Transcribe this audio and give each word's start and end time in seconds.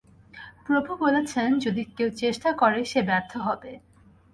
প্রভু 0.65 0.91
বলেছেন, 0.95 1.49
যদি 1.59 1.81
কেউ 1.97 2.09
চেষ্টা 2.15 2.49
করে, 2.53 2.79
সে 2.85 2.99
ব্যর্থ 3.01 3.31
হবে। 3.37 3.71